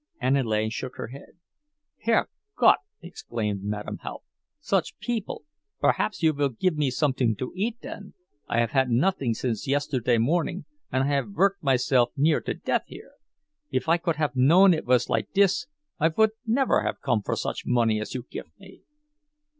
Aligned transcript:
Aniele 0.19 0.67
shook 0.71 0.95
her 0.95 1.09
head. 1.09 1.37
"Herr 1.99 2.27
Gott!" 2.57 2.79
exclaimed 3.03 3.63
Madame 3.63 3.99
Haupt. 3.99 4.25
"Such 4.59 4.97
people! 4.97 5.43
Perhaps 5.79 6.23
you 6.23 6.33
vill 6.33 6.49
give 6.49 6.75
me 6.75 6.89
someting 6.89 7.35
to 7.35 7.53
eat 7.55 7.79
den—I 7.81 8.61
haf 8.61 8.71
had 8.71 8.89
noffing 8.89 9.35
since 9.35 9.67
yesterday 9.67 10.17
morning, 10.17 10.65
und 10.91 11.03
I 11.03 11.07
haf 11.13 11.25
vorked 11.25 11.61
myself 11.61 12.09
near 12.17 12.41
to 12.41 12.55
death 12.55 12.85
here. 12.87 13.11
If 13.69 13.87
I 13.87 13.97
could 13.97 14.15
haf 14.15 14.35
known 14.35 14.73
it 14.73 14.85
vas 14.85 15.07
like 15.07 15.31
dis, 15.33 15.67
I 15.99 16.09
vould 16.09 16.31
never 16.47 16.81
haf 16.81 16.95
come 17.03 17.21
for 17.21 17.35
such 17.35 17.67
money 17.67 18.01
as 18.01 18.15
you 18.15 18.25
gif 18.27 18.47
me." 18.57 18.81